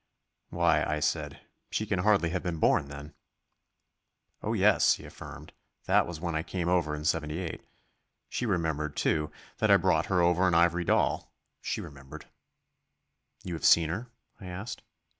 "Why," 0.49 0.83
I 0.83 0.99
said, 0.99 1.45
"she 1.69 1.85
can 1.85 1.99
hardly 1.99 2.31
have 2.31 2.41
been 2.41 2.57
born 2.57 2.87
then." 2.87 3.13
"Oh, 4.41 4.53
yes," 4.53 4.95
he 4.95 5.05
affirmed, 5.05 5.53
"that 5.85 6.07
was 6.07 6.19
when 6.19 6.33
I 6.33 6.41
came 6.41 6.67
over 6.67 6.95
in 6.95 7.05
'78. 7.05 7.63
She 8.27 8.47
remembered, 8.47 8.95
too, 8.95 9.31
that 9.59 9.69
I 9.69 9.77
brought 9.77 10.07
her 10.07 10.19
over 10.19 10.47
an 10.47 10.55
ivory 10.55 10.85
doll 10.85 11.31
she 11.61 11.81
remembered." 11.81 12.25
"You 13.43 13.53
have 13.53 13.63
seen 13.63 13.89
her?" 13.89 14.09
I 14.39 14.47
asked. 14.47 14.81